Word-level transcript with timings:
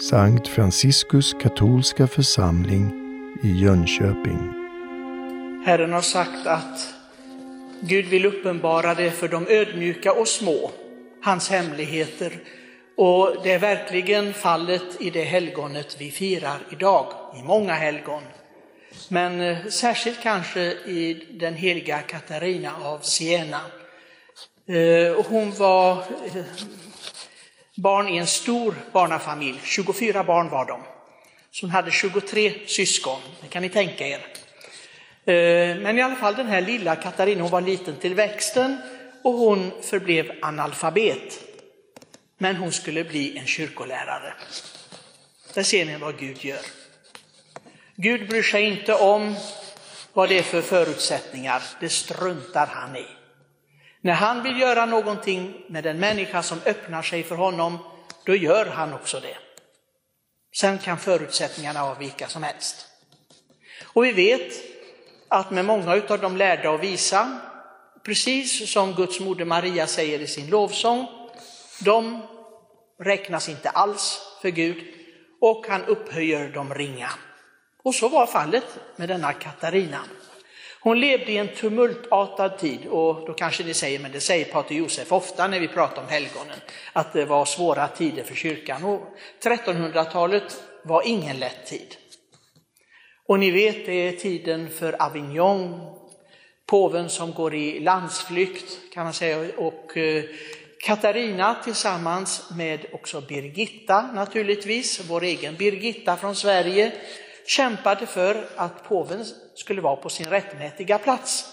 Sankt 0.00 0.48
Franciskus 0.48 1.34
katolska 1.40 2.06
församling 2.06 2.92
i 3.42 3.48
Jönköping. 3.48 4.52
Herren 5.66 5.92
har 5.92 6.00
sagt 6.00 6.46
att 6.46 6.94
Gud 7.80 8.06
vill 8.06 8.26
uppenbara 8.26 8.94
det 8.94 9.10
för 9.10 9.28
de 9.28 9.46
ödmjuka 9.48 10.12
och 10.12 10.28
små, 10.28 10.70
hans 11.22 11.50
hemligheter. 11.50 12.32
Och 12.96 13.36
det 13.42 13.52
är 13.52 13.58
verkligen 13.58 14.32
fallet 14.32 15.00
i 15.00 15.10
det 15.10 15.24
helgonet 15.24 15.96
vi 15.98 16.10
firar 16.10 16.58
idag, 16.70 17.06
i 17.40 17.42
många 17.42 17.72
helgon. 17.72 18.22
Men 19.08 19.40
eh, 19.40 19.66
särskilt 19.66 20.22
kanske 20.22 20.60
i 20.72 21.26
den 21.30 21.54
heliga 21.54 21.98
Katarina 21.98 22.70
av 22.82 22.98
Siena. 22.98 23.60
Eh, 24.68 25.24
hon 25.28 25.52
var 25.52 25.98
eh, 25.98 26.44
barn 27.74 28.08
i 28.08 28.16
en 28.16 28.26
stor 28.26 28.74
barnafamilj, 28.92 29.60
24 29.64 30.24
barn 30.24 30.48
var 30.48 30.64
de. 30.64 30.80
Så 31.50 31.66
hon 31.66 31.70
hade 31.70 31.90
23 31.90 32.52
syskon, 32.66 33.20
det 33.40 33.48
kan 33.48 33.62
ni 33.62 33.68
tänka 33.68 34.06
er. 34.06 34.20
Eh, 35.24 35.76
men 35.76 35.98
i 35.98 36.02
alla 36.02 36.16
fall 36.16 36.34
den 36.34 36.46
här 36.46 36.60
lilla 36.60 36.96
Katarina, 36.96 37.42
hon 37.42 37.50
var 37.50 37.60
liten 37.60 37.96
till 37.96 38.14
växten 38.14 38.76
och 39.22 39.32
hon 39.32 39.70
förblev 39.82 40.32
analfabet. 40.42 41.40
Men 42.38 42.56
hon 42.56 42.72
skulle 42.72 43.04
bli 43.04 43.38
en 43.38 43.46
kyrkolärare. 43.46 44.34
Där 45.54 45.62
ser 45.62 45.84
ni 45.84 45.96
vad 45.96 46.18
Gud 46.18 46.44
gör. 46.44 46.66
Gud 47.96 48.28
bryr 48.28 48.42
sig 48.42 48.62
inte 48.62 48.94
om 48.94 49.34
vad 50.12 50.28
det 50.28 50.38
är 50.38 50.42
för 50.42 50.62
förutsättningar, 50.62 51.62
det 51.80 51.88
struntar 51.88 52.66
han 52.66 52.96
i. 52.96 53.06
När 54.04 54.12
han 54.12 54.42
vill 54.42 54.60
göra 54.60 54.86
någonting 54.86 55.64
med 55.68 55.86
en 55.86 56.00
människa 56.00 56.42
som 56.42 56.58
öppnar 56.66 57.02
sig 57.02 57.22
för 57.22 57.36
honom, 57.36 57.78
då 58.24 58.36
gör 58.36 58.66
han 58.66 58.92
också 58.92 59.20
det. 59.20 59.36
Sen 60.56 60.78
kan 60.78 60.98
förutsättningarna 60.98 61.84
vara 61.84 61.94
vilka 61.94 62.28
som 62.28 62.42
helst. 62.42 62.86
Och 63.84 64.04
vi 64.04 64.12
vet 64.12 64.52
att 65.28 65.50
med 65.50 65.64
många 65.64 66.02
av 66.08 66.20
de 66.20 66.36
lärda 66.36 66.70
och 66.70 66.82
visa, 66.82 67.38
precis 68.02 68.72
som 68.72 68.94
Guds 68.94 69.20
moder 69.20 69.44
Maria 69.44 69.86
säger 69.86 70.18
i 70.18 70.26
sin 70.26 70.50
lovsång, 70.50 71.06
de 71.80 72.22
räknas 73.00 73.48
inte 73.48 73.70
alls 73.70 74.20
för 74.42 74.48
Gud 74.50 74.84
och 75.40 75.66
han 75.68 75.84
upphöjer 75.84 76.48
de 76.48 76.74
ringa. 76.74 77.10
Och 77.82 77.94
så 77.94 78.08
var 78.08 78.26
fallet 78.26 78.78
med 78.96 79.08
denna 79.08 79.32
Katarina. 79.32 80.00
Hon 80.84 81.00
levde 81.00 81.32
i 81.32 81.36
en 81.36 81.48
tumultartad 81.48 82.58
tid 82.58 82.86
och 82.86 83.26
då 83.26 83.32
kanske 83.32 83.64
ni 83.64 83.74
säger, 83.74 83.98
men 83.98 84.12
det 84.12 84.20
säger 84.20 84.44
Pater 84.44 84.74
Josef 84.74 85.12
ofta 85.12 85.48
när 85.48 85.60
vi 85.60 85.68
pratar 85.68 86.02
om 86.02 86.08
helgonen, 86.08 86.58
att 86.92 87.12
det 87.12 87.24
var 87.24 87.44
svåra 87.44 87.88
tider 87.88 88.22
för 88.22 88.34
kyrkan. 88.34 88.84
Och 88.84 89.00
1300-talet 89.42 90.62
var 90.82 91.02
ingen 91.06 91.38
lätt 91.38 91.66
tid. 91.66 91.96
Och 93.26 93.38
ni 93.38 93.50
vet, 93.50 93.86
det 93.86 93.92
är 93.92 94.12
tiden 94.12 94.70
för 94.70 95.02
Avignon, 95.02 95.80
påven 96.66 97.08
som 97.08 97.32
går 97.32 97.54
i 97.54 97.80
landsflykt 97.80 98.92
kan 98.92 99.04
man 99.04 99.12
säga, 99.12 99.50
och 99.56 99.96
eh, 99.96 100.24
Katarina 100.84 101.56
tillsammans 101.64 102.50
med 102.56 102.86
också 102.92 103.20
Birgitta 103.20 104.10
naturligtvis, 104.14 105.00
vår 105.08 105.22
egen 105.22 105.56
Birgitta 105.56 106.16
från 106.16 106.34
Sverige, 106.34 106.92
kämpade 107.46 108.06
för 108.06 108.48
att 108.56 108.88
påven 108.88 109.24
skulle 109.54 109.80
vara 109.80 109.96
på 109.96 110.08
sin 110.08 110.26
rättmätiga 110.26 110.98
plats. 110.98 111.52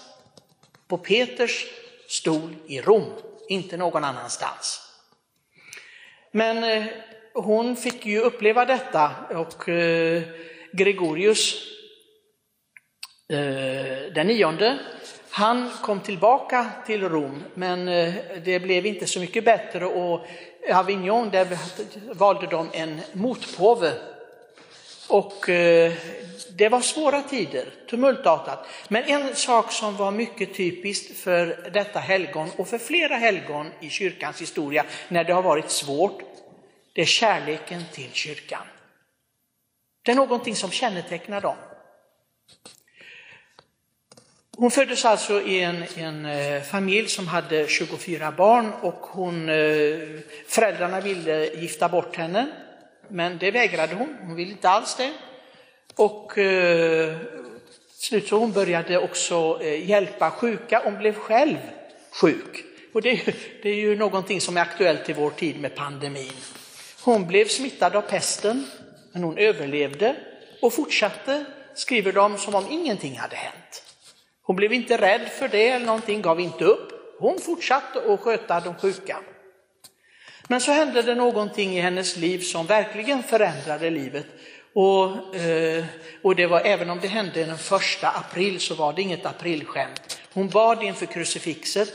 På 0.88 0.98
Peters 0.98 1.66
stol 2.08 2.56
i 2.66 2.80
Rom, 2.80 3.12
inte 3.48 3.76
någon 3.76 4.04
annanstans. 4.04 4.80
Men 6.30 6.64
eh, 6.64 6.84
hon 7.34 7.76
fick 7.76 8.06
ju 8.06 8.20
uppleva 8.20 8.64
detta 8.64 9.10
och 9.30 9.68
eh, 9.68 10.22
Gregorius 10.72 11.54
eh, 13.28 14.12
den 14.14 14.26
nionde, 14.26 14.78
han 15.30 15.70
kom 15.82 16.00
tillbaka 16.00 16.70
till 16.86 17.08
Rom, 17.08 17.44
men 17.54 17.86
det 18.44 18.60
blev 18.62 18.86
inte 18.86 19.06
så 19.06 19.20
mycket 19.20 19.44
bättre 19.44 19.86
och 19.86 20.26
Avignon, 20.72 21.30
där 21.30 21.58
valde 22.14 22.46
de 22.46 22.68
en 22.72 23.00
motpåve 23.12 23.92
och 25.08 25.48
eh, 25.48 25.92
det 26.56 26.68
var 26.68 26.80
svåra 26.80 27.22
tider, 27.22 27.68
tumultartat. 27.90 28.66
Men 28.88 29.04
en 29.04 29.34
sak 29.34 29.72
som 29.72 29.96
var 29.96 30.10
mycket 30.10 30.54
typiskt 30.54 31.18
för 31.18 31.70
detta 31.72 31.98
helgon 31.98 32.50
och 32.56 32.68
för 32.68 32.78
flera 32.78 33.16
helgon 33.16 33.70
i 33.80 33.90
kyrkans 33.90 34.40
historia 34.40 34.84
när 35.08 35.24
det 35.24 35.32
har 35.32 35.42
varit 35.42 35.70
svårt, 35.70 36.22
det 36.92 37.00
är 37.00 37.06
kärleken 37.06 37.84
till 37.92 38.10
kyrkan. 38.12 38.66
Det 40.02 40.12
är 40.12 40.16
någonting 40.16 40.56
som 40.56 40.70
kännetecknar 40.70 41.40
dem. 41.40 41.56
Hon 44.56 44.70
föddes 44.70 45.04
alltså 45.04 45.40
i 45.40 45.60
en, 45.60 45.84
en, 45.96 46.24
eh, 46.26 46.62
familj 46.62 47.08
som 47.08 47.28
hade 47.28 47.68
24 47.68 48.32
barn 48.32 48.72
och 48.72 49.00
hon, 49.00 49.48
eh, 49.48 49.98
föräldrarna 50.46 51.00
ville 51.00 51.46
gifta 51.46 51.88
bort 51.88 52.16
henne. 52.16 52.46
Men 53.08 53.38
det 53.38 53.50
vägrade 53.50 53.94
hon, 53.94 54.16
hon 54.20 54.34
ville 54.34 54.50
inte 54.50 54.68
alls 54.68 54.96
det. 54.96 55.12
Och 55.94 56.38
eh, 56.38 57.16
slut 57.98 58.28
så 58.28 58.38
hon 58.38 58.52
började 58.52 58.98
också 58.98 59.58
eh, 59.62 59.88
hjälpa 59.88 60.30
sjuka, 60.30 60.82
hon 60.84 60.98
blev 60.98 61.14
själv 61.14 61.56
sjuk. 62.12 62.64
Och 62.92 63.02
det, 63.02 63.34
det 63.62 63.68
är 63.68 63.74
ju 63.74 63.96
någonting 63.96 64.40
som 64.40 64.56
är 64.56 64.60
aktuellt 64.60 65.08
i 65.08 65.12
vår 65.12 65.30
tid 65.30 65.60
med 65.60 65.74
pandemin. 65.74 66.32
Hon 67.02 67.26
blev 67.26 67.48
smittad 67.48 67.96
av 67.96 68.02
pesten, 68.02 68.66
men 69.12 69.24
hon 69.24 69.38
överlevde 69.38 70.16
och 70.62 70.72
fortsatte, 70.72 71.44
skriver 71.74 72.12
de, 72.12 72.38
som 72.38 72.54
om 72.54 72.64
ingenting 72.70 73.18
hade 73.18 73.36
hänt. 73.36 73.84
Hon 74.42 74.56
blev 74.56 74.72
inte 74.72 74.96
rädd 74.96 75.28
för 75.28 75.48
det 75.48 75.68
eller 75.68 75.86
någonting, 75.86 76.22
gav 76.22 76.40
inte 76.40 76.64
upp. 76.64 76.92
Hon 77.18 77.38
fortsatte 77.38 78.12
att 78.12 78.20
sköta 78.20 78.60
de 78.60 78.74
sjuka. 78.74 79.18
Men 80.48 80.60
så 80.60 80.72
hände 80.72 81.02
det 81.02 81.14
någonting 81.14 81.76
i 81.76 81.80
hennes 81.80 82.16
liv 82.16 82.38
som 82.38 82.66
verkligen 82.66 83.22
förändrade 83.22 83.90
livet. 83.90 84.26
Och, 84.74 85.36
eh, 85.36 85.84
och 86.22 86.36
det 86.36 86.46
var, 86.46 86.60
även 86.60 86.90
om 86.90 87.00
det 87.00 87.08
hände 87.08 87.44
den 87.44 87.58
första 87.58 88.08
april 88.08 88.60
så 88.60 88.74
var 88.74 88.92
det 88.92 89.02
inget 89.02 89.26
aprilskämt. 89.26 90.20
Hon 90.32 90.48
bad 90.48 90.82
inför 90.82 91.06
krucifixet 91.06 91.92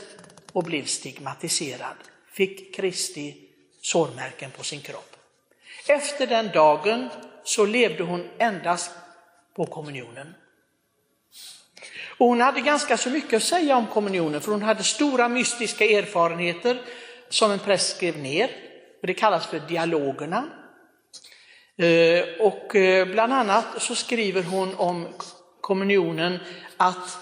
och 0.52 0.64
blev 0.64 0.84
stigmatiserad, 0.84 1.96
fick 2.32 2.74
Kristi 2.74 3.34
sårmärken 3.82 4.50
på 4.50 4.64
sin 4.64 4.80
kropp. 4.80 5.16
Efter 5.88 6.26
den 6.26 6.50
dagen 6.54 7.08
så 7.44 7.66
levde 7.66 8.02
hon 8.02 8.28
endast 8.38 8.90
på 9.56 9.66
kommunionen. 9.66 10.34
Och 12.18 12.26
hon 12.26 12.40
hade 12.40 12.60
ganska 12.60 12.96
så 12.96 13.10
mycket 13.10 13.36
att 13.36 13.42
säga 13.42 13.76
om 13.76 13.86
kommunionen, 13.86 14.40
för 14.40 14.52
hon 14.52 14.62
hade 14.62 14.82
stora 14.82 15.28
mystiska 15.28 15.84
erfarenheter 15.84 16.82
som 17.28 17.50
en 17.50 17.58
präst 17.58 17.96
skrev 17.96 18.18
ner. 18.18 18.50
Det 19.02 19.14
kallas 19.14 19.46
för 19.46 19.60
dialogerna. 19.60 20.48
Eh, 21.76 22.24
och 22.40 22.76
eh, 22.76 23.08
bland 23.08 23.32
annat 23.32 23.82
så 23.82 23.94
skriver 23.94 24.42
hon 24.42 24.74
om 24.74 25.06
kommunionen 25.60 26.38
att 26.76 27.18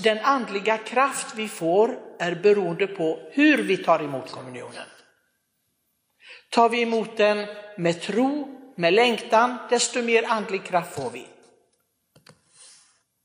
den 0.00 0.18
andliga 0.18 0.78
kraft 0.78 1.34
vi 1.36 1.48
får 1.48 1.98
är 2.18 2.34
beroende 2.34 2.86
på 2.86 3.18
hur 3.30 3.62
vi 3.62 3.76
tar 3.76 4.02
emot 4.02 4.30
kommunionen. 4.30 4.86
Tar 6.50 6.68
vi 6.68 6.82
emot 6.82 7.16
den 7.16 7.46
med 7.76 8.00
tro, 8.00 8.58
med 8.76 8.94
längtan, 8.94 9.56
desto 9.70 10.02
mer 10.02 10.24
andlig 10.28 10.64
kraft 10.64 10.94
får 10.94 11.10
vi. 11.10 11.26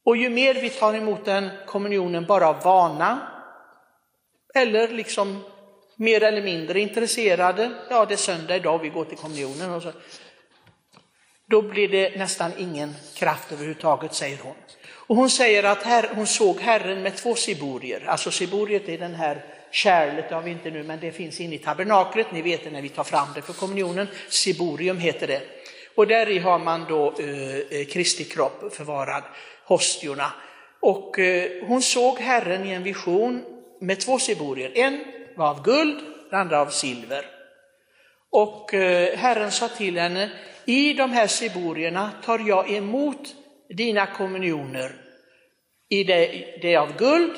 Och 0.05 0.17
ju 0.17 0.29
mer 0.29 0.53
vi 0.53 0.69
tar 0.69 0.93
emot 0.93 1.25
den 1.25 1.49
kommunionen 1.65 2.25
bara 2.25 2.47
av 2.47 2.63
vana, 2.63 3.27
eller 4.55 4.87
liksom 4.87 5.43
mer 5.95 6.23
eller 6.23 6.41
mindre 6.41 6.79
intresserade. 6.79 7.71
Ja, 7.89 8.05
det 8.05 8.13
är 8.13 8.17
söndag 8.17 8.55
idag, 8.55 8.79
vi 8.79 8.89
går 8.89 9.05
till 9.05 9.17
kommunionen. 9.17 9.71
Och 9.71 9.81
så. 9.81 9.91
Då 11.49 11.61
blir 11.61 11.87
det 11.87 12.17
nästan 12.17 12.51
ingen 12.57 12.95
kraft 13.15 13.51
överhuvudtaget, 13.51 14.13
säger 14.13 14.37
hon. 14.43 14.55
Och 15.07 15.15
hon 15.15 15.29
säger 15.29 15.63
att 15.63 15.83
här, 15.83 16.09
hon 16.15 16.27
såg 16.27 16.59
Herren 16.59 17.01
med 17.01 17.15
två 17.15 17.35
siborier. 17.35 18.05
Alltså 18.07 18.31
siboriet 18.31 18.89
är 18.89 18.97
den 18.97 19.15
här 19.15 19.45
kärlet, 19.71 20.29
det 20.29 20.35
har 20.35 20.41
vi 20.41 20.51
inte 20.51 20.71
nu, 20.71 20.83
men 20.83 20.99
det 20.99 21.11
finns 21.11 21.41
inne 21.41 21.55
i 21.55 21.57
tabernaklet. 21.57 22.31
Ni 22.31 22.41
vet 22.41 22.63
det 22.63 22.69
när 22.69 22.81
vi 22.81 22.89
tar 22.89 23.03
fram 23.03 23.27
det 23.35 23.41
för 23.41 23.53
kommunionen. 23.53 24.07
Siborium 24.29 24.97
heter 24.97 25.27
det. 25.27 25.41
Och 25.95 26.07
där 26.07 26.29
i 26.29 26.39
har 26.39 26.59
man 26.59 26.85
då 26.89 27.13
eh, 27.19 27.79
eh 27.79 27.85
Kristi 27.85 28.23
kropp 28.23 28.73
förvarad, 28.73 29.23
hostiorna. 29.65 30.33
Och 30.79 31.19
eh, 31.19 31.65
hon 31.67 31.81
såg 31.81 32.19
Herren 32.19 32.65
i 32.65 32.71
en 32.71 32.83
vision 32.83 33.43
med 33.79 33.99
två 33.99 34.19
siborier. 34.19 34.71
En 34.75 35.03
var 35.35 35.49
av 35.49 35.63
guld, 35.63 35.99
det 36.29 36.37
andra 36.37 36.61
av 36.61 36.69
silver. 36.69 37.25
Och 38.31 38.73
eh, 38.73 39.17
Herren 39.17 39.51
sa 39.51 39.67
till 39.67 39.97
henne, 39.97 40.31
i 40.65 40.93
de 40.93 41.11
här 41.11 41.27
siborierna 41.27 42.11
tar 42.25 42.39
jag 42.39 42.71
emot 42.71 43.35
dina 43.69 44.05
kommunioner. 44.05 44.95
I 45.89 46.03
det, 46.03 46.45
det 46.61 46.75
av 46.75 46.97
guld 46.97 47.31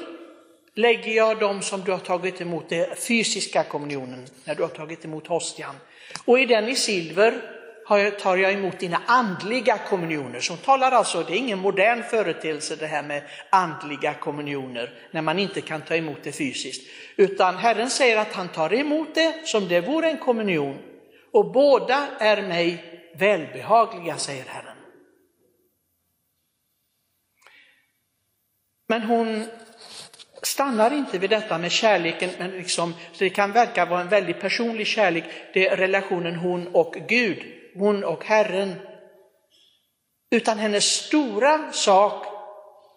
lägger 0.75 1.11
jag 1.11 1.39
dem 1.39 1.61
som 1.61 1.81
du 1.83 1.91
har 1.91 1.99
tagit 1.99 2.41
emot, 2.41 2.69
den 2.69 2.95
fysiska 2.95 3.63
kommunionen, 3.63 4.25
när 4.43 4.55
du 4.55 4.61
har 4.61 4.69
tagit 4.69 5.05
emot 5.05 5.27
hostian. 5.27 5.75
Och 6.25 6.39
i 6.39 6.45
den 6.45 6.69
i 6.69 6.75
silver 6.75 7.54
tar 8.19 8.37
jag 8.37 8.53
emot 8.53 8.79
dina 8.79 9.01
andliga 9.05 9.77
kommunioner. 9.77 10.39
Som 10.39 10.57
talar 10.57 10.91
alltså, 10.91 11.23
det 11.23 11.33
är 11.33 11.37
ingen 11.37 11.59
modern 11.59 12.03
företeelse 12.03 12.75
det 12.75 12.87
här 12.87 13.03
med 13.03 13.23
andliga 13.49 14.13
kommunioner, 14.13 14.93
när 15.11 15.21
man 15.21 15.39
inte 15.39 15.61
kan 15.61 15.81
ta 15.81 15.95
emot 15.95 16.23
det 16.23 16.31
fysiskt. 16.31 16.91
Utan 17.15 17.57
Herren 17.57 17.89
säger 17.89 18.17
att 18.17 18.33
han 18.33 18.47
tar 18.47 18.73
emot 18.73 19.15
det 19.15 19.47
som 19.47 19.67
det 19.67 19.81
vore 19.81 20.09
en 20.09 20.17
kommunion. 20.17 20.77
Och 21.31 21.51
båda 21.51 22.07
är 22.19 22.41
mig 22.41 22.83
välbehagliga, 23.15 24.17
säger 24.17 24.45
Herren. 24.45 24.77
Men 28.87 29.01
hon 29.01 29.45
stannar 30.41 30.93
inte 30.93 31.17
vid 31.17 31.29
detta 31.29 31.57
med 31.57 31.71
kärleken, 31.71 32.29
men 32.39 32.51
liksom, 32.51 32.93
så 33.11 33.23
det 33.23 33.29
kan 33.29 33.51
verka 33.51 33.85
vara 33.85 34.01
en 34.01 34.09
väldigt 34.09 34.39
personlig 34.39 34.87
kärlek. 34.87 35.23
Det 35.53 35.67
är 35.67 35.77
relationen 35.77 36.35
hon 36.35 36.67
och 36.67 36.95
Gud, 37.07 37.54
hon 37.75 38.03
och 38.03 38.25
Herren. 38.25 38.75
Utan 40.31 40.59
hennes 40.59 40.85
stora 40.85 41.71
sak, 41.71 42.25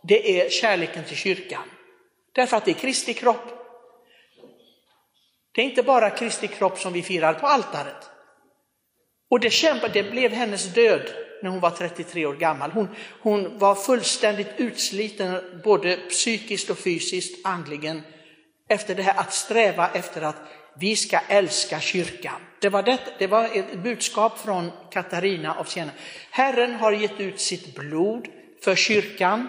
det 0.03 0.41
är 0.41 0.51
kärleken 0.51 1.05
till 1.05 1.17
kyrkan. 1.17 1.63
Därför 2.33 2.57
att 2.57 2.65
det 2.65 2.71
är 2.71 2.75
Kristi 2.75 3.15
kropp. 3.15 3.59
Det 5.53 5.61
är 5.61 5.65
inte 5.65 5.83
bara 5.83 6.11
Kristi 6.11 6.47
kropp 6.49 6.79
som 6.79 6.93
vi 6.93 7.03
firar 7.03 7.35
på 7.35 7.47
altaret. 7.47 8.11
Och 9.31 9.41
det 9.41 9.51
kämpade, 9.51 10.03
det 10.03 10.11
blev 10.11 10.33
hennes 10.33 10.75
död 10.75 11.11
när 11.43 11.51
hon 11.51 11.61
var 11.61 11.71
33 11.71 12.27
år 12.27 12.35
gammal. 12.35 12.71
Hon, 12.71 12.89
hon 13.21 13.59
var 13.59 13.75
fullständigt 13.75 14.49
utsliten 14.57 15.61
både 15.65 15.97
psykiskt 15.97 16.71
och 16.71 16.79
fysiskt, 16.79 17.47
andligen, 17.47 18.03
efter 18.69 18.95
det 18.95 19.03
här 19.03 19.21
att 19.21 19.33
sträva 19.33 19.89
efter 19.89 20.23
att 20.23 20.37
vi 20.79 20.97
ska 20.97 21.19
älska 21.29 21.81
kyrkan. 21.81 22.41
Det 22.61 22.69
var, 22.69 22.83
det, 22.83 22.99
det 23.19 23.27
var 23.27 23.45
ett 23.45 23.79
budskap 23.79 24.39
från 24.39 24.71
Katarina 24.91 25.55
av 25.55 25.65
Siena. 25.65 25.91
Herren 26.31 26.75
har 26.75 26.93
gett 26.93 27.21
ut 27.21 27.41
sitt 27.41 27.75
blod 27.75 28.29
för 28.65 28.75
kyrkan, 28.75 29.49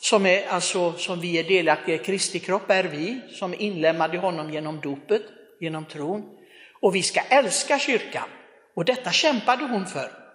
som, 0.00 0.26
är 0.26 0.48
alltså, 0.48 0.92
som 0.92 1.20
vi 1.20 1.38
är 1.38 1.44
delaktiga 1.44 1.94
i. 1.94 1.98
Kristi 1.98 2.38
kropp 2.38 2.70
är 2.70 2.84
vi, 2.84 3.20
som 3.32 3.52
är 3.52 3.62
inlemmade 3.62 4.16
i 4.16 4.20
honom 4.20 4.52
genom 4.52 4.80
dopet, 4.80 5.22
genom 5.60 5.84
tron. 5.84 6.22
Och 6.80 6.94
vi 6.94 7.02
ska 7.02 7.20
älska 7.20 7.78
kyrkan. 7.78 8.28
Och 8.74 8.84
detta 8.84 9.12
kämpade 9.12 9.64
hon 9.64 9.86
för. 9.86 10.25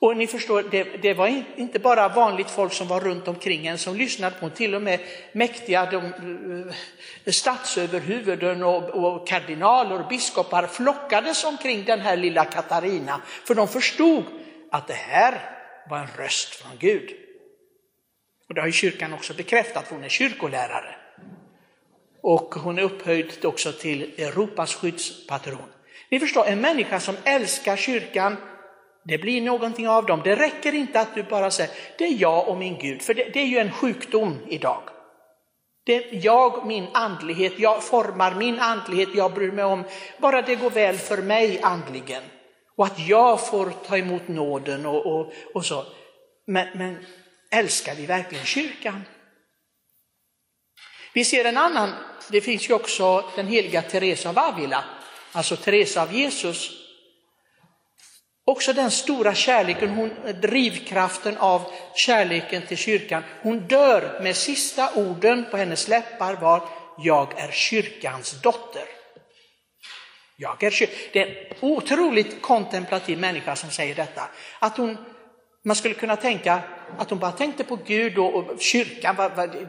Och 0.00 0.16
ni 0.16 0.26
förstår, 0.26 0.62
det, 0.70 0.84
det, 0.84 1.14
var 1.14 1.44
inte 1.56 1.78
bara 1.78 2.08
vanligt 2.08 2.50
folk 2.50 2.72
som 2.72 2.88
var 2.88 3.00
runt 3.00 3.28
omkring 3.28 3.66
en 3.66 3.78
som 3.78 3.96
lyssnade 3.96 4.36
på 4.40 4.50
till 4.50 4.74
och 4.74 4.82
med 4.82 5.00
mäktiga 5.32 5.90
de, 5.90 5.96
eh, 7.26 7.32
statsöverhuvuden 7.32 8.62
och, 8.62 8.84
och 8.84 9.28
kardinaler 9.28 10.00
och 10.00 10.08
biskopar 10.08 10.66
flockades 10.66 11.44
omkring 11.44 11.84
den 11.84 12.00
här 12.00 12.16
lilla 12.16 12.44
Katarina, 12.44 13.20
för 13.44 13.54
de 13.54 13.68
förstod 13.68 14.24
att 14.70 14.86
det 14.86 14.94
här 14.94 15.40
var 15.90 15.98
en 15.98 16.08
röst 16.16 16.54
från 16.54 16.72
Gud. 16.78 17.10
Och 18.48 18.54
det 18.54 18.60
har 18.60 18.66
ju 18.66 18.72
kyrkan 18.72 19.12
också 19.12 19.34
bekräftat, 19.34 19.84
hon 19.90 20.04
är 20.04 20.08
kyrkolärare. 20.08 20.94
Och 22.20 22.54
hon 22.54 22.78
är 22.78 22.82
upphöjd 22.82 23.44
också 23.44 23.72
till 23.72 24.02
Europas 24.02 24.74
skyddspatron. 24.74 25.68
Ni 26.10 26.20
förstår, 26.20 26.46
en 26.46 26.60
människa 26.60 27.00
som 27.00 27.16
älskar 27.24 27.76
kyrkan 27.76 28.36
det 29.08 29.18
blir 29.18 29.40
någonting 29.40 29.88
av 29.88 30.06
dem. 30.06 30.20
Det 30.24 30.36
räcker 30.36 30.74
inte 30.74 31.00
att 31.00 31.14
du 31.14 31.22
bara 31.22 31.50
säger, 31.50 31.70
det 31.98 32.04
är 32.04 32.20
jag 32.20 32.48
och 32.48 32.56
min 32.56 32.78
Gud, 32.78 33.02
för 33.02 33.14
det, 33.14 33.24
det 33.24 33.40
är 33.40 33.46
ju 33.46 33.58
en 33.58 33.72
sjukdom 33.72 34.38
idag. 34.48 34.82
Det 35.84 35.96
är 35.96 36.24
jag, 36.24 36.66
min 36.66 36.86
andlighet, 36.92 37.52
jag 37.58 37.84
formar 37.84 38.34
min 38.34 38.58
andlighet, 38.58 39.08
jag 39.14 39.34
bryr 39.34 39.52
mig 39.52 39.64
om, 39.64 39.84
bara 40.18 40.42
det 40.42 40.54
går 40.54 40.70
väl 40.70 40.96
för 40.96 41.22
mig 41.22 41.60
andligen. 41.62 42.22
Och 42.76 42.86
att 42.86 42.98
jag 43.08 43.46
får 43.46 43.70
ta 43.86 43.98
emot 43.98 44.28
nåden 44.28 44.86
och, 44.86 45.06
och, 45.06 45.32
och 45.54 45.64
så. 45.64 45.84
Men, 46.46 46.78
men 46.78 47.06
älskar 47.50 47.94
vi 47.94 48.06
verkligen 48.06 48.44
kyrkan? 48.44 49.02
Vi 51.14 51.24
ser 51.24 51.44
en 51.44 51.56
annan, 51.56 51.92
det 52.30 52.40
finns 52.40 52.70
ju 52.70 52.74
också 52.74 53.24
den 53.36 53.46
heliga 53.46 53.82
Teresa 53.82 54.28
av 54.28 54.38
Avila, 54.38 54.84
alltså 55.32 55.56
Teresa 55.56 56.02
av 56.02 56.14
Jesus, 56.14 56.77
Också 58.48 58.72
den 58.72 58.90
stora 58.90 59.34
kärleken, 59.34 59.88
hon, 59.88 60.10
drivkraften 60.42 61.36
av 61.36 61.62
kärleken 61.94 62.62
till 62.62 62.76
kyrkan. 62.76 63.22
Hon 63.42 63.58
dör 63.60 64.20
med 64.22 64.36
sista 64.36 64.90
orden 64.94 65.46
på 65.50 65.56
hennes 65.56 65.88
läppar 65.88 66.34
var 66.34 66.68
jag 66.98 67.38
är 67.38 67.50
kyrkans 67.50 68.42
dotter. 68.42 68.84
Jag 70.36 70.62
är 70.62 70.70
kyr 70.70 70.88
det 71.12 71.22
är 71.22 71.26
en 71.26 71.56
otroligt 71.60 72.42
kontemplativ 72.42 73.18
människa 73.18 73.56
som 73.56 73.70
säger 73.70 73.94
detta. 73.94 74.22
Att 74.58 74.76
hon, 74.76 74.96
man 75.64 75.76
skulle 75.76 75.94
kunna 75.94 76.16
tänka 76.16 76.60
att 76.98 77.10
hon 77.10 77.18
bara 77.18 77.32
tänkte 77.32 77.64
på 77.64 77.78
Gud 77.86 78.18
och, 78.18 78.34
och 78.34 78.60
kyrkan, 78.60 79.16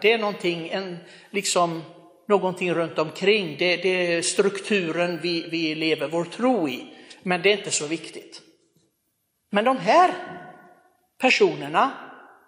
det 0.01 0.11
är 0.11 0.17
någonting, 0.17 0.69
en, 0.69 0.97
liksom, 1.31 1.83
någonting 2.27 2.73
runt 2.73 2.99
omkring. 2.99 3.55
Det, 3.59 3.75
det 3.75 4.13
är 4.13 4.21
strukturen 4.21 5.19
vi, 5.21 5.47
vi 5.49 5.75
lever 5.75 6.07
vår 6.07 6.25
tro 6.25 6.69
i. 6.69 6.93
Men 7.23 7.41
det 7.41 7.49
är 7.49 7.57
inte 7.57 7.71
så 7.71 7.87
viktigt. 7.87 8.41
Men 9.49 9.65
de 9.65 9.77
här 9.77 10.13
personerna 11.21 11.91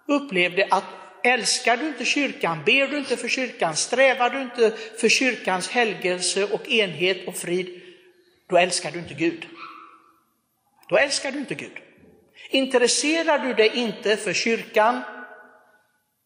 upplevde 0.07 0.67
att 0.71 0.83
älskar 1.23 1.77
du 1.77 1.87
inte 1.87 2.05
kyrkan, 2.05 2.63
ber 2.65 2.87
du 2.87 2.97
inte 2.97 3.17
för 3.17 3.27
kyrkan, 3.27 3.75
strävar 3.75 4.29
du 4.29 4.41
inte 4.41 4.71
för 4.71 5.09
kyrkans 5.09 5.69
helgelse 5.69 6.43
och 6.43 6.69
enhet 6.69 7.27
och 7.27 7.35
frid, 7.35 7.81
då 8.49 8.57
älskar 8.57 8.91
du 8.91 8.99
inte 8.99 9.13
Gud. 9.13 9.47
Då 10.89 10.97
älskar 10.97 11.31
du 11.31 11.39
inte 11.39 11.55
Gud. 11.55 11.77
Intresserar 12.49 13.39
du 13.39 13.53
dig 13.53 13.71
inte 13.73 14.17
för 14.17 14.33
kyrkan, 14.33 15.01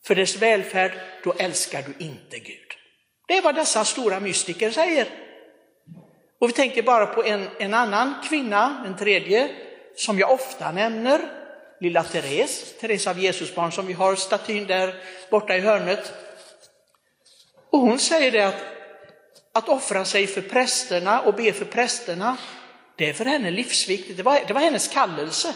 för 0.05 0.15
dess 0.15 0.41
välfärd, 0.41 0.91
då 1.23 1.33
älskar 1.33 1.81
du 1.81 2.05
inte 2.05 2.39
Gud. 2.39 2.67
Det 3.27 3.37
är 3.37 3.41
vad 3.41 3.55
dessa 3.55 3.85
stora 3.85 4.19
mystiker 4.19 4.71
säger. 4.71 5.07
Och 6.39 6.49
vi 6.49 6.53
tänker 6.53 6.83
bara 6.83 7.05
på 7.05 7.23
en, 7.23 7.47
en 7.59 7.73
annan 7.73 8.13
kvinna, 8.29 8.83
en 8.87 8.97
tredje, 8.97 9.49
som 9.95 10.19
jag 10.19 10.31
ofta 10.31 10.71
nämner, 10.71 11.21
lilla 11.79 12.03
Therese, 12.03 12.73
Therese 12.79 13.07
av 13.07 13.19
Jesusbarn 13.19 13.71
som 13.71 13.87
vi 13.87 13.93
har 13.93 14.15
statyn 14.15 14.67
där 14.67 14.95
borta 15.29 15.55
i 15.55 15.59
hörnet. 15.59 16.13
Och 17.69 17.79
hon 17.79 17.99
säger 17.99 18.31
det 18.31 18.47
att, 18.47 18.63
att 19.53 19.69
offra 19.69 20.05
sig 20.05 20.27
för 20.27 20.41
prästerna 20.41 21.21
och 21.21 21.33
be 21.33 21.53
för 21.53 21.65
prästerna, 21.65 22.37
det 22.97 23.09
är 23.09 23.13
för 23.13 23.25
henne 23.25 23.51
livsviktigt, 23.51 24.17
det 24.17 24.23
var, 24.23 24.39
det 24.47 24.53
var 24.53 24.61
hennes 24.61 24.87
kallelse. 24.87 25.55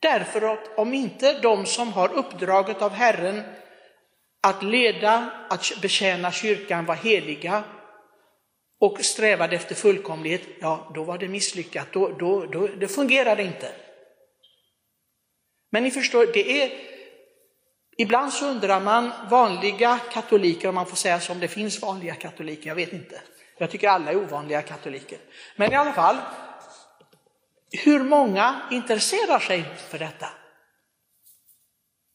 Därför 0.00 0.52
att 0.52 0.78
om 0.78 0.94
inte 0.94 1.32
de 1.32 1.66
som 1.66 1.92
har 1.92 2.12
uppdraget 2.12 2.82
av 2.82 2.92
Herren 2.92 3.42
att 4.42 4.62
leda, 4.62 5.30
att 5.50 5.72
betjäna 5.82 6.32
kyrkan 6.32 6.86
var 6.86 6.94
heliga, 6.94 7.64
och 8.80 9.04
strävade 9.04 9.56
efter 9.56 9.74
fullkomlighet, 9.74 10.42
ja 10.60 10.90
då 10.94 11.04
var 11.04 11.18
det 11.18 11.28
misslyckat, 11.28 11.92
då, 11.92 12.08
då, 12.08 12.46
då, 12.46 12.66
det 12.66 12.88
fungerade 12.88 13.42
inte. 13.42 13.72
Men 15.70 15.82
ni 15.82 15.90
förstår, 15.90 16.26
det 16.26 16.62
är, 16.62 16.72
ibland 17.96 18.32
så 18.32 18.46
undrar 18.46 18.80
man, 18.80 19.12
vanliga 19.30 19.98
katoliker, 20.12 20.68
om 20.68 20.74
man 20.74 20.86
får 20.86 20.96
säga 20.96 21.20
som 21.20 21.40
det 21.40 21.48
finns 21.48 21.82
vanliga 21.82 22.14
katoliker, 22.14 22.68
jag 22.68 22.74
vet 22.74 22.92
inte. 22.92 23.20
Jag 23.58 23.70
tycker 23.70 23.88
alla 23.88 24.10
är 24.10 24.16
ovanliga 24.16 24.62
katoliker. 24.62 25.18
Men 25.56 25.72
i 25.72 25.76
alla 25.76 25.92
fall, 25.92 26.16
hur 27.84 28.02
många 28.02 28.62
intresserar 28.70 29.38
sig 29.38 29.64
för 29.88 29.98
detta? 29.98 30.28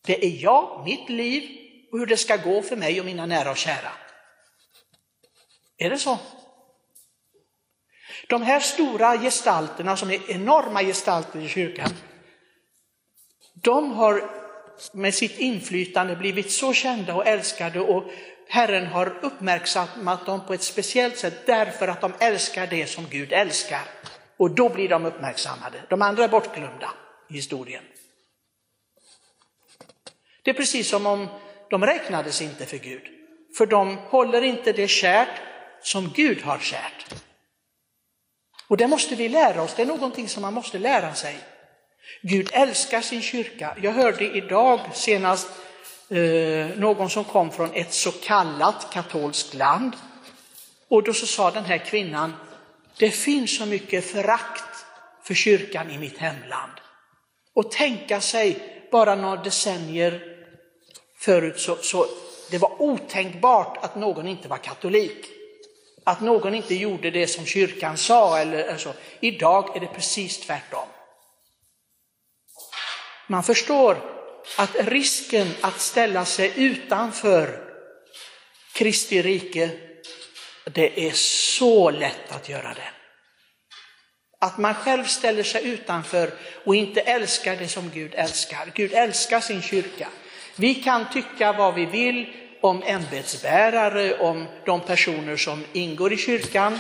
Det 0.06 0.26
är 0.26 0.44
jag, 0.44 0.84
mitt 0.86 1.10
liv 1.10 1.50
och 1.92 2.00
hur 2.00 2.06
det 2.06 2.18
ska 2.18 2.36
gå 2.38 2.62
för 2.62 2.76
mig 2.76 3.00
och 3.00 3.06
mina 3.06 3.26
nära 3.26 3.52
och 3.52 3.58
kära. 3.58 3.92
Är 5.78 5.90
det 5.90 5.98
så? 5.98 6.20
De 8.28 8.42
här 8.42 8.60
stora 8.60 9.18
gestalterna 9.18 9.98
som 9.98 10.12
är 10.12 10.32
enorma 10.32 10.84
gestalter 10.84 11.40
i 11.40 11.48
kyrkan, 11.48 11.90
de 13.54 13.92
har 13.92 14.30
med 14.94 15.14
sitt 15.14 15.40
inflytande 15.40 16.16
blivit 16.16 16.52
så 16.52 16.74
kända 16.74 17.16
och 17.16 17.28
älskade 17.28 17.80
och 17.80 18.04
Herren 18.48 18.88
har 18.88 19.20
uppmärksammat 19.22 20.26
dem 20.26 20.46
på 20.48 20.54
ett 20.54 20.64
speciellt 20.64 21.18
sätt 21.18 21.46
därför 21.46 21.88
att 21.88 22.02
de 22.02 22.14
älskar 22.20 22.68
det 22.68 22.88
som 22.88 23.06
Gud 23.10 23.34
älskar. 23.34 23.82
Och 24.38 24.56
då 24.56 24.70
blir 24.70 24.90
de 24.90 25.06
uppmärksammade. 25.06 25.82
De 25.90 26.02
andra 26.02 26.24
är 26.24 26.28
bortglömda 26.28 26.90
i 27.30 27.34
historien. 27.34 27.84
Det 30.44 30.52
är 30.52 30.56
precis 30.56 30.90
som 30.90 31.06
om 31.06 31.28
de 31.70 31.86
räknades 31.86 32.42
inte 32.42 32.66
för 32.66 32.78
Gud, 32.78 33.02
för 33.58 33.66
de 33.66 33.98
håller 33.98 34.42
inte 34.42 34.72
det 34.72 34.88
kärt 34.88 35.42
som 35.82 36.12
Gud 36.16 36.42
har 36.42 36.60
kärt. 36.60 37.25
Och 38.68 38.78
det 38.78 38.88
måste 38.88 39.16
vi 39.16 39.30
lära 39.30 39.62
oss, 39.62 39.74
det 39.76 39.82
är 39.82 39.86
någonting 39.86 40.30
som 40.30 40.42
man 40.42 40.54
måste 40.54 40.80
lära 40.80 41.14
sig. 41.14 41.36
Gud 42.22 42.50
älskar 42.54 43.02
sin 43.02 43.22
kyrka. 43.22 43.78
Jag 43.82 43.92
hörde 43.92 44.38
idag 44.38 44.80
senast 44.94 45.48
eh, 46.10 46.78
någon 46.78 47.10
som 47.10 47.24
kom 47.24 47.52
från 47.52 47.74
ett 47.74 47.94
så 47.94 48.12
kallat 48.12 48.88
katolskt 48.94 49.54
land. 49.54 49.94
Och 50.88 51.04
då 51.04 51.14
så 51.14 51.26
sa 51.26 51.52
den 51.52 51.66
här 51.66 51.78
kvinnan, 51.78 52.34
det 52.98 53.12
finns 53.12 53.58
så 53.58 53.66
mycket 53.66 54.06
förakt 54.06 54.86
för 55.24 55.34
kyrkan 55.34 55.92
i 55.92 55.98
mitt 55.98 56.18
hemland. 56.18 56.72
Och 57.54 57.72
tänka 57.72 58.22
sig 58.22 58.58
bara 58.92 59.16
några 59.16 59.44
decennier 59.44 60.22
förut 61.20 61.60
så, 61.60 61.76
så 61.76 62.06
det 62.52 62.58
var 62.58 62.82
otänkbart 62.82 63.78
att 63.82 63.96
någon 63.96 64.28
inte 64.28 64.48
var 64.48 64.58
katolik. 64.58 65.26
Att 66.08 66.22
någon 66.22 66.56
inte 66.56 66.76
gjorde 66.76 67.12
det 67.12 67.28
som 67.28 67.46
kyrkan 67.46 67.98
sa. 67.98 68.38
Eller 68.38 68.78
så. 68.78 68.94
Idag 69.20 69.76
är 69.76 69.80
det 69.80 69.88
precis 69.88 70.40
tvärtom. 70.40 70.88
Man 73.28 73.44
förstår 73.44 73.98
att 74.58 74.76
risken 74.76 75.48
att 75.62 75.80
ställa 75.80 76.26
sig 76.26 76.52
utanför 76.56 77.66
Kristi 78.74 79.22
rike, 79.22 79.70
det 80.66 81.08
är 81.08 81.12
så 81.52 81.90
lätt 81.90 82.32
att 82.32 82.50
göra 82.50 82.74
det. 82.74 82.90
Att 84.40 84.58
man 84.58 84.74
själv 84.74 85.04
ställer 85.04 85.44
sig 85.44 85.68
utanför 85.68 86.32
och 86.64 86.76
inte 86.76 87.02
älskar 87.02 87.56
det 87.56 87.68
som 87.68 87.90
Gud 87.90 88.14
älskar. 88.16 88.72
Gud 88.74 88.94
älskar 88.94 89.40
sin 89.40 89.62
kyrka. 89.62 90.08
Vi 90.56 90.76
kan 90.76 91.10
tycka 91.14 91.54
vad 91.54 91.76
vi 91.76 91.86
vill 91.86 92.34
om 92.66 92.84
ämbetsbärare, 92.86 94.18
om 94.20 94.48
de 94.66 94.82
personer 94.82 95.38
som 95.38 95.64
ingår 95.74 96.14
i 96.14 96.18
kyrkan. 96.18 96.80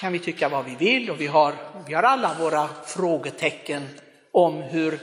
kan 0.00 0.12
vi 0.12 0.18
tycka 0.18 0.48
vad 0.48 0.64
vi 0.64 0.74
vill 0.74 1.10
och 1.10 1.20
vi 1.20 1.26
har, 1.26 1.54
vi 1.86 1.94
har 1.94 2.02
alla 2.02 2.34
våra 2.34 2.68
frågetecken 2.86 3.88
om 4.32 4.62
hur 4.62 5.00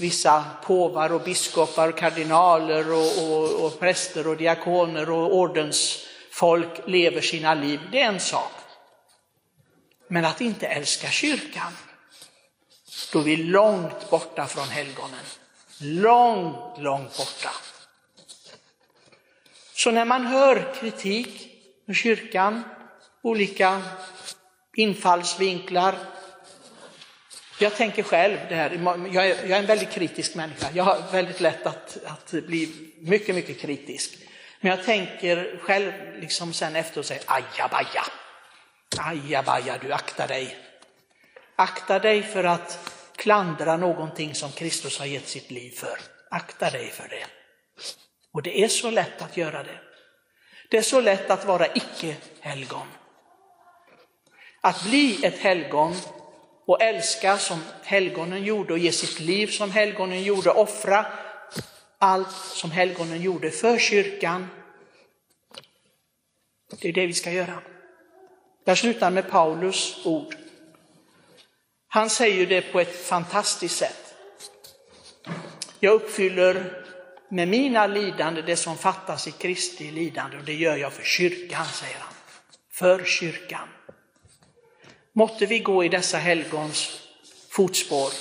vissa 0.00 0.44
påvar 0.64 1.12
och 1.12 1.20
biskopar, 1.20 1.88
och 1.88 1.98
kardinaler 1.98 2.92
och, 2.92 3.30
och, 3.30 3.64
och 3.64 3.80
präster 3.80 4.26
och 4.26 4.36
diakoner 4.36 5.10
och 5.10 5.34
ordensfolk 5.34 6.80
lever 6.86 7.20
sina 7.20 7.54
liv. 7.54 7.80
Det 7.92 8.00
är 8.00 8.08
en 8.08 8.20
sak. 8.20 8.52
Men 10.08 10.24
att 10.24 10.40
inte 10.40 10.66
älska 10.66 11.08
kyrkan, 11.08 11.72
då 13.12 13.18
är 13.18 13.22
vi 13.22 13.36
långt 13.36 14.10
borta 14.10 14.46
från 14.46 14.68
helgonen. 14.68 15.24
Långt, 15.80 16.78
långt 16.78 17.16
borta. 17.16 17.50
Så 19.78 19.90
när 19.90 20.04
man 20.04 20.26
hör 20.26 20.74
kritik 20.80 21.50
mot 21.86 21.96
kyrkan, 21.96 22.62
olika 23.22 23.82
infallsvinklar, 24.76 25.94
jag 27.58 27.76
tänker 27.76 28.02
själv, 28.02 28.38
det 28.48 28.54
här, 28.54 28.70
jag, 29.12 29.26
är, 29.26 29.28
jag 29.28 29.50
är 29.50 29.58
en 29.58 29.66
väldigt 29.66 29.90
kritisk 29.90 30.34
människa, 30.34 30.66
jag 30.74 30.84
har 30.84 31.12
väldigt 31.12 31.40
lätt 31.40 31.66
att, 31.66 31.98
att 32.04 32.30
bli 32.30 32.92
mycket, 33.00 33.34
mycket 33.34 33.60
kritisk. 33.60 34.18
Men 34.60 34.70
jag 34.70 34.84
tänker 34.84 35.58
själv 35.62 35.92
liksom 36.20 36.52
sen 36.52 36.76
efter 36.76 37.00
och 37.00 37.06
säger 37.06 37.22
ajabaja, 37.26 38.04
ajabaja, 38.98 39.78
du 39.80 39.92
akta 39.92 40.26
dig. 40.26 40.56
Akta 41.56 41.98
dig 41.98 42.22
för 42.22 42.44
att 42.44 42.92
klandra 43.16 43.76
någonting 43.76 44.34
som 44.34 44.52
Kristus 44.52 44.98
har 44.98 45.06
gett 45.06 45.28
sitt 45.28 45.50
liv 45.50 45.70
för. 45.70 45.98
Akta 46.30 46.70
dig 46.70 46.90
för 46.90 47.08
det. 47.08 47.26
Och 48.38 48.42
det 48.42 48.64
är 48.64 48.68
så 48.68 48.90
lätt 48.90 49.22
att 49.22 49.36
göra 49.36 49.62
det. 49.62 49.78
Det 50.70 50.76
är 50.76 50.82
så 50.82 51.00
lätt 51.00 51.30
att 51.30 51.44
vara 51.44 51.66
icke-helgon. 51.66 52.86
Att 54.60 54.84
bli 54.84 55.26
ett 55.26 55.38
helgon 55.38 55.94
och 56.66 56.82
älska 56.82 57.38
som 57.38 57.60
helgonen 57.82 58.44
gjorde 58.44 58.72
och 58.72 58.78
ge 58.78 58.92
sitt 58.92 59.20
liv 59.20 59.46
som 59.46 59.70
helgonen 59.70 60.22
gjorde, 60.22 60.50
offra 60.50 61.06
allt 61.98 62.32
som 62.32 62.70
helgonen 62.70 63.22
gjorde 63.22 63.50
för 63.50 63.78
kyrkan. 63.78 64.48
Det 66.80 66.88
är 66.88 66.92
det 66.92 67.06
vi 67.06 67.14
ska 67.14 67.30
göra. 67.30 67.62
Jag 68.64 68.78
slutar 68.78 69.10
med 69.10 69.30
Paulus 69.30 70.06
ord. 70.06 70.36
Han 71.88 72.10
säger 72.10 72.46
det 72.46 72.62
på 72.72 72.80
ett 72.80 73.06
fantastiskt 73.06 73.76
sätt. 73.76 74.14
Jag 75.80 75.94
uppfyller 75.94 76.84
med 77.28 77.48
mina 77.48 77.86
lidande 77.86 78.42
det 78.42 78.56
som 78.56 78.76
fattas 78.76 79.28
i 79.28 79.30
Kristi 79.30 79.90
lidande 79.90 80.36
och 80.36 80.44
det 80.44 80.54
gör 80.54 80.76
jag 80.76 80.92
för 80.92 81.02
kyrkan, 81.02 81.66
säger 81.66 81.98
han. 81.98 82.14
För 82.72 83.04
kyrkan. 83.04 83.68
Måtte 85.12 85.46
vi 85.46 85.58
gå 85.58 85.84
i 85.84 85.88
dessa 85.88 86.18
helgons 86.18 87.00
fotspår, 87.50 88.12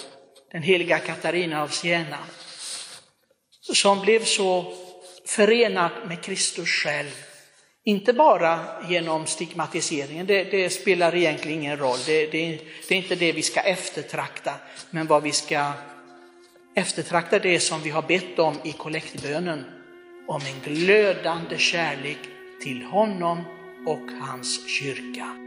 den 0.51 0.61
heliga 0.61 0.99
Katarina 0.99 1.63
av 1.63 1.67
Siena, 1.67 2.17
som 3.61 4.01
blev 4.01 4.23
så 4.23 4.73
förenad 5.25 5.91
med 6.07 6.21
Kristus 6.23 6.69
själv. 6.69 7.23
Inte 7.83 8.13
bara 8.13 8.59
genom 8.89 9.25
stigmatiseringen, 9.25 10.25
det, 10.25 10.43
det 10.43 10.69
spelar 10.69 11.15
egentligen 11.15 11.59
ingen 11.59 11.77
roll, 11.77 11.97
det, 12.05 12.25
det, 12.25 12.59
det 12.87 12.95
är 12.95 12.97
inte 12.97 13.15
det 13.15 13.31
vi 13.31 13.41
ska 13.41 13.61
eftertrakta, 13.61 14.53
men 14.89 15.07
vad 15.07 15.23
vi 15.23 15.31
ska 15.31 15.73
eftertrakta 16.77 17.39
det 17.39 17.59
som 17.59 17.81
vi 17.81 17.89
har 17.89 18.01
bett 18.01 18.39
om 18.39 18.55
i 18.63 18.71
kollektbönen, 18.71 19.65
om 20.27 20.41
en 20.41 20.73
glödande 20.73 21.57
kärlek 21.57 22.17
till 22.63 22.83
honom 22.83 23.43
och 23.87 24.27
hans 24.27 24.69
kyrka. 24.69 25.46